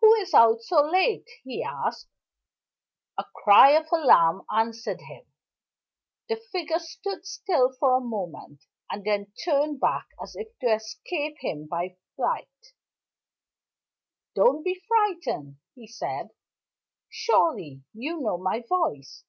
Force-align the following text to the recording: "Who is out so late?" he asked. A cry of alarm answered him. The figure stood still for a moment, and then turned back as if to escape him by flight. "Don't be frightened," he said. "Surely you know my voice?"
"Who 0.00 0.14
is 0.14 0.32
out 0.32 0.62
so 0.62 0.80
late?" 0.82 1.28
he 1.44 1.62
asked. 1.62 2.08
A 3.18 3.26
cry 3.44 3.72
of 3.72 3.88
alarm 3.92 4.46
answered 4.50 5.02
him. 5.02 5.24
The 6.30 6.36
figure 6.36 6.78
stood 6.78 7.26
still 7.26 7.70
for 7.70 7.94
a 7.94 8.00
moment, 8.00 8.64
and 8.90 9.04
then 9.04 9.34
turned 9.44 9.78
back 9.78 10.06
as 10.18 10.34
if 10.34 10.48
to 10.60 10.72
escape 10.72 11.36
him 11.40 11.66
by 11.66 11.98
flight. 12.16 12.72
"Don't 14.34 14.62
be 14.64 14.80
frightened," 14.88 15.56
he 15.74 15.86
said. 15.86 16.30
"Surely 17.10 17.84
you 17.92 18.18
know 18.20 18.38
my 18.38 18.62
voice?" 18.66 19.24